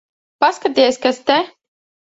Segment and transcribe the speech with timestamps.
[0.45, 1.39] Paskaties, kas te...